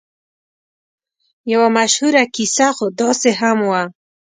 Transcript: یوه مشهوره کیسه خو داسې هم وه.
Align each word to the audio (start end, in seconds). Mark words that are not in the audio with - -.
یوه 1.51 1.67
مشهوره 1.77 2.23
کیسه 2.35 2.67
خو 2.75 2.85
داسې 3.01 3.29
هم 3.39 3.57
وه. 3.69 3.81